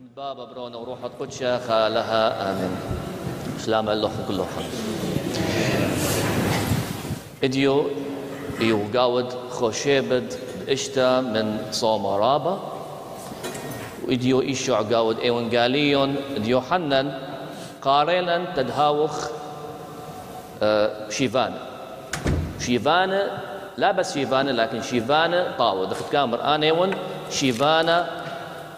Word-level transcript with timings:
بابا 0.00 0.44
برون 0.44 0.74
وروح 0.74 0.98
قدشة 1.20 1.58
خالها 1.58 2.50
آمين 2.50 2.76
سلام 3.58 3.88
الله 3.88 4.10
كله 4.28 4.46
اديو 7.44 7.90
ايو 8.60 8.80
قاود 8.94 9.28
خوشيبد 9.50 10.34
اشتا 10.68 11.20
من 11.20 11.58
صوم 11.70 12.06
رابا 12.06 12.58
واديو 14.08 14.40
ايشع 14.40 14.82
قاود 14.82 15.18
ايوانجاليون 15.18 16.16
ديو 16.38 16.60
حنن 16.60 17.18
قاريلا 17.82 18.44
تدهاوخ 18.56 19.30
شيفان 21.10 21.52
شيفان 22.58 23.12
لا 23.78 23.90
بس 23.92 24.14
شيفان 24.14 24.46
لكن 24.48 24.82
شيفان 24.82 25.54
طاو 25.58 25.84
دخت 25.84 26.12
كامر 26.12 26.42
انا 26.42 26.90
شيفانا 27.30 28.23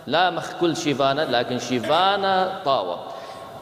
لا 0.06 0.30
مخ 0.30 0.52
كل 0.60 0.76
شيفانا 0.76 1.20
لكن 1.20 1.58
شيفانا 1.58 2.60
طاوة. 2.64 2.98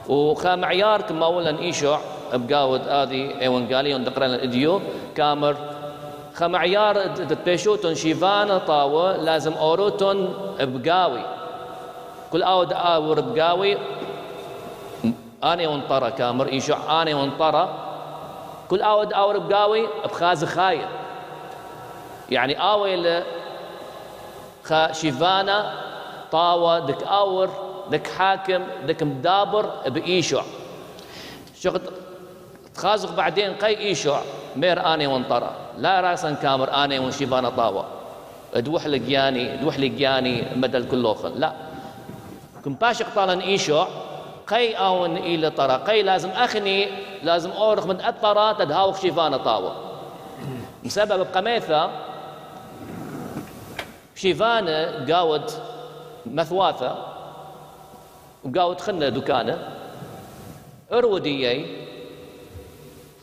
وخا 0.08 0.54
معيار 0.54 1.00
كما 1.00 1.26
اولا 1.26 1.58
ايشوع 1.58 2.00
بقاود 2.32 2.88
ادي 2.88 3.40
ايوان 3.40 3.74
قالي 3.74 3.98
دقرنا 3.98 4.34
الإديو 4.34 4.80
كامر. 5.14 5.56
خا 6.34 6.46
معيار 6.46 7.06
تبيشوتون 7.06 7.94
شيفانا 7.94 8.58
طاوة 8.58 9.16
لازم 9.16 9.52
أوروتون 9.52 10.34
بقاوي. 10.60 11.22
كل 12.32 12.42
آود 12.42 12.72
اور 12.72 13.20
بقاوي 13.20 13.78
اني 15.44 15.66
ونطرة 15.66 16.08
كامر 16.08 16.46
ايشوع 16.46 17.02
اني 17.02 17.14
ونطرة 17.14 17.74
كل 18.70 18.82
آود 18.82 19.12
اور 19.12 19.38
بقاوي 19.38 19.86
بخاز 20.04 20.44
خاير. 20.44 20.88
يعني 22.30 22.60
آوي 22.60 23.22
خا 24.64 24.92
شيفانا 24.92 25.83
طاوة 26.34 26.78
دك 26.78 27.02
آور 27.02 27.50
دك 27.90 28.06
حاكم 28.06 28.62
دك 28.86 29.02
مدابر 29.02 29.70
بإيشع 29.86 30.42
شغل 31.60 31.80
تخازق 32.74 33.16
بعدين 33.16 33.54
قي 33.54 33.78
إيشع 33.78 34.20
مير 34.56 34.94
آني 34.94 35.06
وانطرة 35.06 35.50
لا 35.78 36.00
راسا 36.00 36.32
كامر 36.42 36.84
آني 36.84 36.98
ونشيفانا 36.98 37.48
طاوة. 37.48 37.84
دوح 38.56 38.86
لقياني 38.86 39.56
دوح 39.56 39.78
لقياني 39.78 40.56
مدى 40.56 40.76
الكلوخن 40.78 41.32
لا. 41.36 41.52
كم 42.64 42.74
باشق 42.74 43.06
طالن 43.14 43.40
إيشع 43.40 43.86
قي 44.46 44.74
آون 44.74 45.16
إلى 45.16 45.50
طرا. 45.50 45.76
قي 45.76 46.02
لازم 46.02 46.30
أخني 46.30 46.88
لازم 47.22 47.50
أورخ 47.50 47.86
من 47.86 48.00
أطرا 48.00 48.52
تدهاوخ 48.52 49.00
شيفانا 49.00 49.36
طاوة. 49.36 49.74
مسبب 50.84 51.26
بقميثة 51.26 51.90
شيفانا 54.16 55.06
قاود 55.14 55.50
مثواثة 56.26 56.98
وقاو 58.44 58.72
دخلنا 58.72 59.08
دكانة. 59.08 59.58
ارووديي 60.92 61.66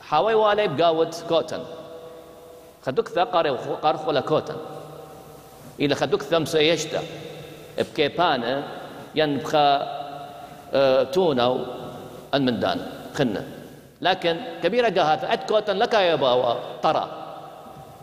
حاوي 0.02 0.34
والي 0.34 0.68
بقاود 0.68 1.16
كوتن. 1.30 1.64
خدوك 2.86 3.08
ثا 3.08 3.24
قارخ 3.24 4.08
ولا 4.08 4.22
كوتن. 4.22 4.56
إلى 5.80 5.96
خدوك 5.96 6.22
ثم 6.22 6.46
سيشتا 6.46 7.02
بكيبانة 7.78 8.64
ينبخا 9.16 9.68
آه 10.74 11.04
تونا 11.04 11.66
المندان 12.34 12.92
خنة 13.14 13.48
لكن 14.02 14.38
كبيرة 14.64 14.90
قاهات 14.90 15.24
أد 15.24 15.44
كوتن 15.44 15.78
لك 15.78 15.94
يا 15.94 16.16
باوا 16.16 16.56
طرى 16.84 17.08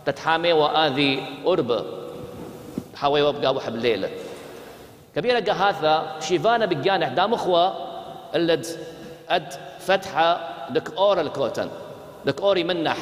تتحامي 0.05 0.53
وآذي 0.53 1.23
أربة. 1.47 1.85
حاوي 2.95 3.21
وبقى 3.21 3.55
وحب 3.55 3.75
الليلة 3.75 4.09
كبيرة 5.15 5.39
قهاثة 5.39 6.19
شيفانا 6.19 6.65
بجانح 6.65 7.07
دام 7.07 7.33
اخوة 7.33 7.73
اللد 8.35 8.65
أد 9.29 9.53
فتحة 9.79 10.49
دك 10.69 10.97
أور 10.97 11.21
الكوتن. 11.21 11.69
دك 12.25 12.41
اوري 12.41 12.63
منح 12.63 12.97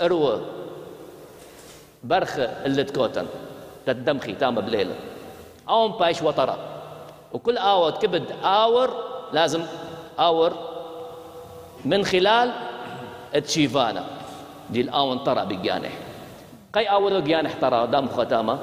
اروى 0.00 0.40
برخ 2.04 2.38
اللد 2.38 2.90
كوتن. 2.90 3.26
تدمخي 3.86 4.32
تام 4.32 4.54
بليلة. 4.54 4.94
اون 5.68 5.92
بايش 5.92 6.22
وطرة. 6.22 6.58
وكل 7.32 7.58
آوت 7.58 8.02
كبد 8.02 8.24
آور 8.44 8.94
لازم 9.32 9.62
آور 10.18 10.52
من 11.84 12.04
خلال 12.04 12.52
تشيفانا 13.44 14.04
دي 14.70 14.80
الآون 14.80 15.18
طرى 15.18 15.46
بجانح 15.46 15.92
قي 16.72 16.86
آور 16.86 17.20
جانح 17.20 17.52
طرى 17.60 17.86
دام 17.86 18.08
ختامة؟ 18.08 18.58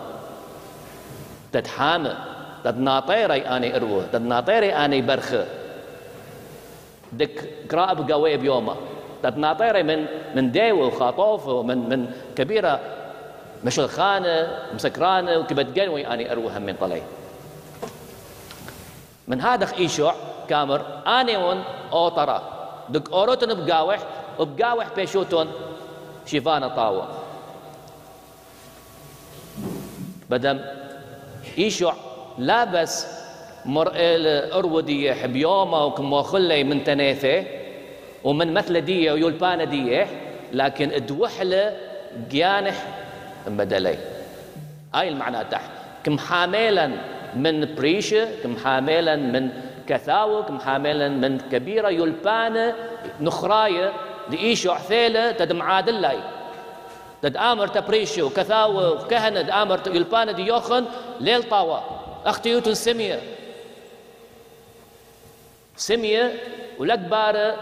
تتحامل 1.51 2.17
دد 2.65 2.77
ناطيري 2.77 3.41
اني 3.41 3.75
اروه 3.75 4.03
دد 4.13 4.21
ناطيري 4.21 4.73
اني 4.73 5.01
برخه 5.01 5.45
دك 7.13 7.49
قراء 7.71 7.93
بقوي 7.93 8.37
بيومه 8.37 8.75
دد 9.23 9.37
ناطيري 9.37 9.83
من 9.83 10.05
من 10.35 10.51
ديو 10.51 10.87
وخاطوف 10.87 11.47
ومن 11.47 11.89
من 11.89 12.11
كبيره 12.35 12.79
مش 13.63 13.79
الخانه 13.79 14.59
مسكرانه 14.73 15.37
وكبت 15.37 15.79
قنوي 15.79 16.07
اني 16.07 16.31
اروه 16.31 16.59
من 16.59 16.75
طلعي 16.81 17.01
من 19.27 19.41
هذا 19.41 19.77
ايشوع 19.77 20.15
كامر 20.49 20.81
اني 21.07 21.37
ون 21.37 21.63
اوطرا 21.91 22.41
دك 22.89 23.11
اوروتن 23.11 23.53
بقاوح 23.53 23.99
وبقاوح 24.39 24.87
بيشوتون 24.95 25.47
شيفانا 26.25 26.67
طاوه 26.67 27.07
بدم 30.29 30.59
ايشوع 31.57 31.93
لا 32.39 32.63
بس 32.63 33.07
مرئل 33.65 34.27
أرودية 34.51 35.13
حبيومة 35.13 36.21
خلي 36.21 36.63
من 36.63 36.83
تناثة 36.83 37.43
ومن 38.23 38.53
مثل 38.53 38.81
دية 38.81 39.11
ويولبانة 39.11 39.63
دية 39.63 40.07
لكن 40.53 40.91
ادوحلة 40.91 41.77
جيانح 42.29 42.85
بدلي. 43.47 43.97
هاي 44.95 45.09
المعنى 45.09 45.43
تحت. 45.51 45.69
كم 46.03 46.17
حاملا 46.17 46.91
من 47.35 47.75
بريشة 47.75 48.27
كم 48.43 48.57
حاملا 48.57 49.15
من 49.15 49.49
كثاوة 49.87 50.43
كم 50.43 50.59
حاملا 50.59 51.09
من 51.09 51.37
كبيرة 51.51 51.89
يلبانة 51.89 52.75
نخراية 53.21 53.93
لإيشو 54.31 54.71
عثيلة 54.71 55.31
تدم 55.31 55.61
عادلاي 55.61 56.17
تد 57.21 57.37
آمر 57.37 57.67
تبريشة 57.67 58.23
وكثاوة 58.23 58.91
وكهنة 58.91 59.61
آمر 59.61 59.79
يلبانة 59.87 60.31
ديوخن 60.31 60.85
ليل 61.19 61.43
طاوة. 61.43 61.98
أختيوت 62.25 62.69
سمية. 62.69 63.19
سمية 65.77 66.33
ولكبار 66.79 67.55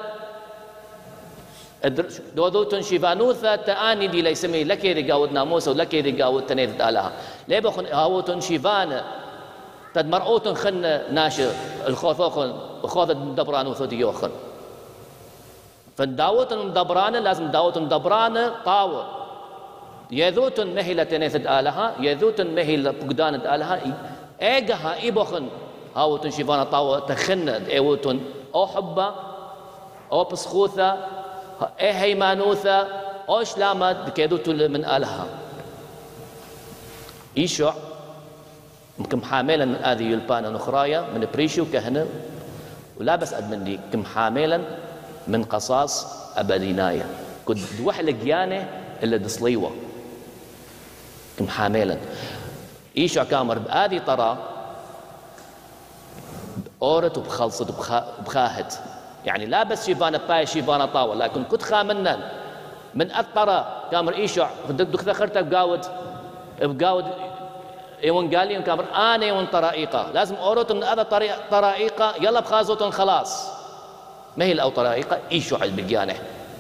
دوذوتن 2.36 2.82
شيفانوثا 2.82 3.56
تآني 3.56 4.08
دي 4.08 4.22
لي 4.22 4.36
سمي 4.36 4.64
لك 4.64 4.86
يدي 4.86 5.12
قاود 5.12 5.32
ناموسا 5.32 5.72
ولك 5.72 5.94
يدي 5.94 6.22
قاود 6.22 6.46
تنيد 6.46 6.78
دالها. 6.78 7.12
ليه 7.48 7.60
بخن 7.60 7.86
هاوتن 7.86 8.42
شيفان؟ 8.42 9.02
تد 9.94 10.08
مرؤوتن 10.10 10.54
خن 10.54 10.82
ناشر 11.12 11.52
الخوثوخن 11.88 12.50
وخوث 12.84 13.12
دبران 13.12 13.68
وثودي 13.68 14.00
يوخن 14.00 14.32
فداوتن 15.98 16.74
دبران 16.74 17.16
لازم 17.16 17.48
داوتن 17.48 17.88
دبران 17.88 18.52
طاوة 18.66 19.04
يذوتن 20.12 20.76
مهلة 20.76 21.04
تنيثد 21.04 21.48
آلها 21.48 21.96
يذوتن 22.00 22.56
مهلة 22.56 22.92
بقدان 22.92 23.36
آلها 23.36 23.76
ايجها 24.42 24.96
ايبوخن 24.96 25.48
هاوتن 25.96 26.32
شيفانا 26.32 26.64
طاوة 26.64 27.00
تخن 27.00 27.50
ايوتن 27.50 28.20
أو 28.56 28.68
حبة 28.68 29.14
أو 30.12 30.24
بسخوثة 30.24 30.94
اي 31.80 31.94
هيمانوثة 31.94 32.88
أو 33.30 33.44
شلامة 33.44 33.92
دكيدوتو 33.92 34.54
من 34.54 34.86
آلها. 34.86 35.26
ايشوع 37.38 37.74
كم 39.10 39.22
حاملا 39.22 39.66
من 39.66 39.76
هذه 39.76 40.04
يلبانا 40.04 40.50
نخرايا 40.50 41.02
من 41.02 41.28
بريشو 41.34 41.66
كهنة 41.74 42.08
ولا 42.98 43.16
بس 43.16 43.34
أدمن 43.34 43.80
كم 43.94 44.06
حاملا 44.06 44.62
من 45.28 45.44
قصاص 45.44 46.06
أبدينايا. 46.36 47.06
كنت 47.46 47.60
دوحل 47.80 48.20
جيانة 48.20 48.70
إلا 49.04 49.18
دصليوة 49.18 49.72
كم 51.40 51.48
حاملا 51.48 51.98
إيش 52.98 53.20
كامر؟ 53.20 53.58
بآدي 53.58 54.00
طرا. 54.00 54.38
أورت 56.82 57.18
وبخلصت 57.18 57.70
وبخاهت. 58.20 58.74
يعني 59.26 59.46
لا 59.46 59.64
بس 59.64 59.86
شيفانا 59.86 60.20
باي 60.28 60.46
شيفانا 60.46 60.86
طاوة 60.86 61.16
لكن 61.16 61.44
كنت 61.44 61.62
خامنا 61.62 62.32
من 62.96 63.12
الطرا 63.12 63.84
كامر 63.92 64.14
ايشع 64.14 64.50
دك 64.70 65.04
ذكرت 65.04 65.38
بقاود. 65.38 65.86
بقاود. 66.62 67.06
ايون 68.04 68.36
قال 68.36 68.64
كامر 68.64 68.86
أنا 68.96 69.26
ايون 69.26 69.46
طرائقة 69.46 70.12
لازم 70.14 70.36
أورت 70.36 70.72
من 70.72 70.84
هذا 70.84 71.04
طرائقة 71.52 72.14
يلا 72.22 72.40
بخازوت 72.40 72.84
خلاص. 72.84 73.48
ما 74.38 74.46
هي 74.46 74.52
الأو 74.52 74.70
طرائقة 74.70 75.20
ايشع 75.32 75.64
البقيانه 75.64 76.16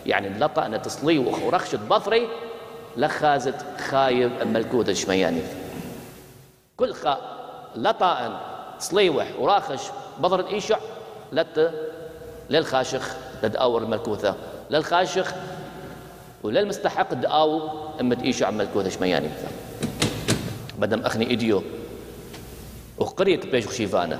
يعني 0.05 0.29
لطأ 0.29 0.77
تصلي 0.77 1.17
ورخشت 1.17 1.79
بطري 1.89 2.27
لخازت 2.97 3.65
خايب 3.89 4.31
ملكوت 4.45 4.89
الشمياني. 4.89 5.41
كل 6.77 6.93
خاء 6.93 7.21
لطاء 7.75 8.41
صليوح 8.79 9.27
وراخش 9.39 9.81
بضرة 10.19 10.47
إيشع 10.47 10.77
لت 11.31 11.71
للخاشخ 12.49 13.15
لدأور 13.43 13.83
الملكوثة 13.83 14.35
للخاشخ 14.69 15.33
وللمستحق 16.43 17.13
دآو 17.13 17.69
أمت 18.01 18.23
إيشع 18.23 18.51
ملكوثة 18.51 18.89
شمياني. 18.89 19.29
بدم 20.79 21.01
أخني 21.01 21.29
إيديو 21.29 21.63
وقرية 22.97 23.39
بيش 23.51 23.67
خشيفانة 23.67 24.19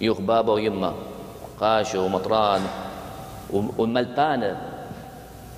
يوخ 0.00 0.20
بابا 0.20 0.52
ويما 0.52 0.94
قاشو 1.60 2.04
ومطران 2.04 2.62
والملبانة 3.50 4.60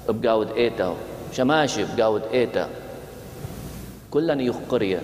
بقاود 0.08 0.50
إيتا 0.50 0.96
شماشي 1.32 1.84
بقاود 1.84 2.22
إيتا. 2.32 2.68
كلنا 4.10 4.42
يوخ 4.42 4.56
قرية. 4.68 5.02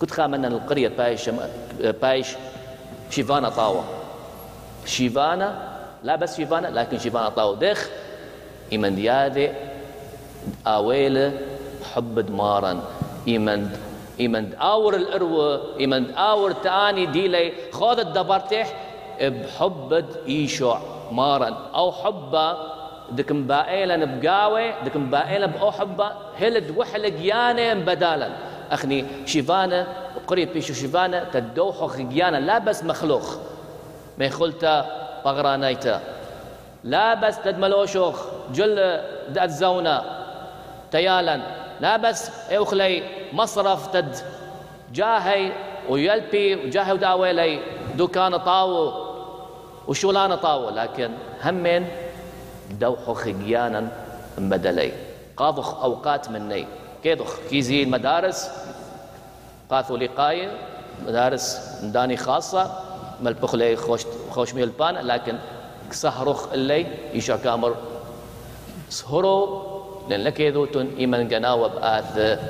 كنت 0.00 0.10
خامنا 0.10 0.48
القرية 0.48 0.88
بايش 0.88 1.30
بايش؟ 1.80 2.28
شيفانا 3.10 3.48
طاوة. 3.48 3.84
شيفانا 4.86 5.78
لا 6.02 6.16
بس 6.16 6.36
شيفانا 6.36 6.66
لكن 6.66 6.98
شيفانا 6.98 7.28
طاوة. 7.28 7.56
دخ 7.56 7.88
إيمن 8.72 8.94
ديادي 8.94 9.50
آويلة 10.66 11.32
حب 11.94 12.18
دمارا 12.18 12.82
إيمن 13.28 13.70
إيمن 14.20 14.54
آور 14.54 14.96
الأروة 14.96 15.78
إيمن 15.80 16.14
آور 16.14 16.52
تآني 16.52 17.06
ديلي. 17.06 17.52
خذ 17.72 17.98
الدبرتح 17.98 18.74
بحب 19.20 20.04
إيشوع 20.28 20.80
مارا 21.12 21.70
أو 21.74 21.92
حبة 21.92 22.56
دك 23.10 23.32
مبائلا 23.32 24.04
بقاوي 24.04 24.70
دك 24.84 24.96
مبائلا 24.96 25.46
بأو 25.46 25.72
حبة 25.72 26.12
هلد 26.38 26.74
وحلق 26.76 27.20
يانا 27.20 27.74
بدالا 27.74 28.28
أخني 28.72 29.06
شيفانا 29.26 29.86
قرية 30.26 30.52
بيشو 30.52 30.74
شيفانا 30.74 31.24
تدوحو 31.32 31.86
خيانا 31.86 32.36
لا 32.36 32.58
بس 32.58 32.84
مخلوق 32.84 33.24
ما 34.18 34.24
يخلتا 34.24 34.86
بغرانيتا 35.24 36.00
لا 36.84 37.14
بس 37.14 37.38
تدملوشوخ 37.38 38.24
جل 38.54 39.00
دأت 39.28 39.50
زونا. 39.50 40.04
تيالا 40.90 41.40
لا 41.80 41.96
بس 41.96 42.30
أوخلي 42.50 43.02
مصرف 43.32 43.86
تد. 43.86 44.16
جاهي 44.94 45.52
ويلبي 45.88 46.54
وجاهي 46.54 46.92
وداويلي 46.92 47.60
دكان 47.94 48.36
طاو 48.36 48.92
وشولان 49.88 50.34
طاو 50.34 50.70
لكن 50.70 51.10
همين 51.44 51.88
دوحو 52.70 53.14
خيانا 53.14 53.88
بدلي 54.38 54.92
قاضخ 55.36 55.82
أوقات 55.82 56.30
مني. 56.30 56.66
كيزي 57.50 57.82
المدارس 57.82 58.50
قاثوا 59.70 59.98
لقاية 59.98 60.48
مدارس 61.06 61.58
داني 61.82 62.16
خاصة 62.16 62.78
ملبخ 63.20 63.54
لي 63.54 63.76
خوش 63.76 64.02
خوش 64.30 64.54
ميل 64.54 64.68
بان 64.68 64.94
لكن 64.94 65.38
سهرخ 65.90 66.52
اللي 66.52 66.86
يشا 67.14 67.36
كامر. 67.36 67.76
سهرو 68.88 69.62
لأن 70.08 70.20
لكيدو 70.20 70.64
تن 70.64 70.88
ايمن 70.98 71.28
جناوب 71.28 71.70
آث 71.76 72.40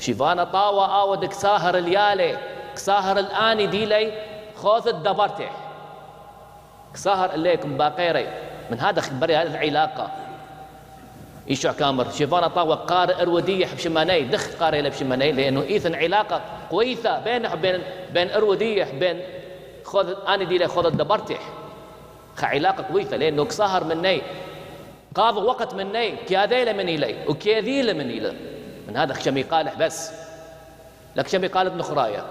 شيفانا 0.00 0.44
طاوة 0.44 1.00
آودك 1.00 1.32
ساهر 1.32 1.78
اليالي 1.78 2.38
ساهر 2.74 3.18
الآن 3.18 3.70
ديلي 3.70 4.12
خوث 4.56 4.88
الدبرتح 4.88 5.50
ساهر 6.94 7.34
الليكم 7.34 7.76
باقيري 7.76 8.26
من 8.70 8.80
هذا 8.80 9.00
خبري 9.00 9.36
هذه 9.36 9.50
العلاقة. 9.50 10.10
يشع 11.46 11.72
كامر 11.72 12.10
شيفانا 12.10 12.48
طاوة 12.48 12.74
قارئ 12.74 13.22
ارودية 13.22 13.66
بشماني 13.74 14.22
دخ 14.22 14.54
قارئ 14.60 14.90
بشماني 14.90 15.32
لأنه 15.32 15.62
إيثن 15.62 15.94
علاقة 15.94 16.40
كويسة 16.70 17.20
بين 17.20 17.48
بين 17.48 17.82
بين 18.12 18.30
ارودية 18.30 18.84
بين 19.00 19.20
خذ 19.84 20.14
أنا 20.28 20.44
دي 20.44 20.66
خذ 20.68 20.86
الدبرتح 20.86 21.40
علاقة 22.42 22.82
كويسة 22.82 23.16
لأنه 23.16 23.44
كسهر 23.44 23.84
مني 23.84 24.22
قاض 25.14 25.36
وقت 25.36 25.74
مني 25.74 26.16
كياديله 26.16 26.72
من 26.72 26.88
إلي. 26.88 27.16
وكيذيله 27.28 27.92
من 27.92 28.10
إلي. 28.10 28.34
من 28.88 28.96
هذا 28.96 29.14
خشمي 29.14 29.42
قالح 29.42 29.74
بس. 29.74 30.12
لك 31.16 31.28
شمي 31.28 31.46
قالت 31.46 31.74
نخرايا 31.74 32.24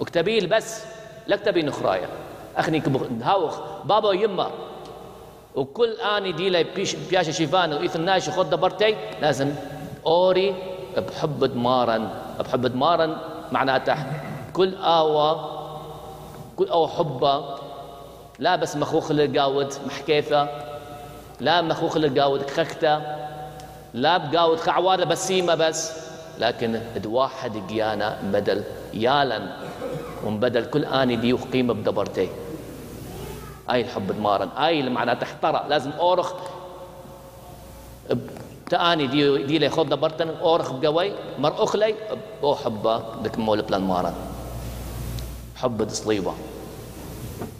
وكتبيل 0.00 0.46
بس. 0.46 0.84
لك 1.26 1.40
تبي 1.40 1.62
نخرايا 1.62 2.08
أخني 2.56 2.82
هاوخ. 3.22 3.60
بابا 3.84 4.08
ويما 4.08 4.50
وكل 5.56 5.92
آني 5.92 6.32
دي 6.32 6.64
بيش 6.64 6.94
بياشا 6.94 7.32
شيفان 7.32 7.72
وإيث 7.72 7.96
الناشي 7.96 8.30
خد 8.30 8.50
دبرتي 8.50 8.96
لازم 9.22 9.50
أوري 10.06 10.54
بحب 10.96 11.44
دمارا 11.44 12.10
بحب 12.40 12.66
دمارا 12.66 13.16
معناته 13.52 13.96
كل 14.52 14.74
آوى 14.74 15.50
كل 16.56 16.68
أو 16.68 16.88
حبة 16.88 17.44
لا 18.38 18.56
بس 18.56 18.76
مخوخ 18.76 19.10
اللي 19.10 19.38
قاود 19.38 19.72
محكيثة 19.86 20.48
لا 21.40 21.62
مخوخ 21.62 21.96
اللي 21.96 22.20
قاود 22.20 22.42
كخكتة 22.42 23.00
لا 23.94 24.16
بقاود 24.16 24.60
خعوارة 24.60 25.04
بسيمة 25.04 25.54
بس 25.54 25.92
لكن 26.38 26.80
واحد 27.06 27.52
قيانا 27.70 28.18
بدل 28.32 28.62
يالا 28.94 29.40
ومبدل 30.24 30.64
كل 30.64 30.84
آني 30.84 31.16
دي 31.16 31.32
وقيمة 31.32 31.74
بدبرتي. 31.74 32.28
أي 33.70 33.80
الحب 33.80 34.12
دمارا 34.12 34.48
أي 34.58 34.80
اللي 34.80 34.90
معناتها 34.90 35.26
احترى 35.26 35.64
لازم 35.68 35.90
أورخ 35.90 36.32
تاني 38.70 39.06
دي 39.06 39.42
دي 39.42 39.58
لي 39.58 39.68
خد 39.68 39.88
دبرتن. 39.88 40.28
أورخ 40.28 40.72
بقوي. 40.72 41.12
مر 41.38 41.64
أخلي 41.64 41.94
أو 42.42 42.54
حبة 42.54 43.16
دك 43.22 43.38
مول 43.38 43.62
بلان 43.62 43.80
مارا 43.80 44.14
حب 45.56 45.88
صليبة. 45.88 46.34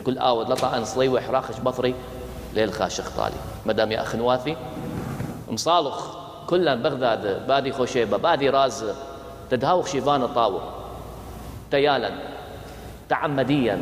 كل 0.06 0.19
آود 0.19 0.50
لطا 0.50 0.76
ان 0.76 0.85
صليبة 0.85 1.20
حراخش 1.20 1.61
بطري 1.61 1.94
ليل 2.55 2.73
خاشخ 2.73 3.17
طالي 3.17 3.37
مدام 3.67 3.93
يا 3.93 4.02
اخ 4.02 4.14
نواثي 4.17 4.56
مصالخ. 5.50 6.17
كلها 6.47 6.75
بغداد 6.75 7.47
بادي 7.47 7.73
خوشيبة 7.73 8.17
بادي 8.17 8.50
راز. 8.50 8.85
تدهوخ 9.50 9.87
شيفان 9.87 10.26
طاوه 10.26 10.61
تيالا. 11.70 12.11
تعمديا. 13.09 13.81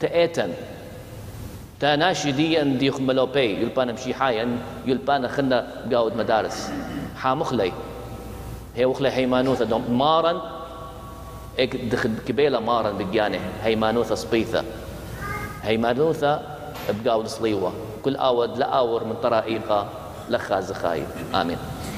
تأيتا 0.00 0.52
تا 1.80 1.96
ناشديا 1.96 2.62
دي 2.62 2.90
خملوبي 2.90 3.62
يلبانا 3.62 3.92
مشي 3.92 4.14
حايا 4.14 4.58
يلبانا 4.86 5.28
خنا 5.28 5.66
قاود 5.92 6.16
مدارس. 6.16 6.70
حامخلي 7.16 7.72
هي 8.76 8.84
وخلي 8.84 9.10
هيمانوثة 9.10 9.64
دوم. 9.64 9.98
مارا 9.98 10.42
إك 11.58 11.76
دخل 11.76 12.10
كبيلة 12.28 12.60
مارا 12.60 12.90
بقيانه 12.90 13.40
هيمانوثة 13.62 14.14
سبيثة. 14.14 14.64
هيمانوثة 15.62 16.40
بقاود 17.04 17.26
صليوة. 17.26 17.72
كل 18.02 18.16
آود 18.16 18.58
لا 18.58 18.66
آور 18.66 19.04
من 19.04 19.14
طرائقة 19.22 19.86
لخا 20.28 20.60
زخايف 20.60 21.06
آمين. 21.34 21.58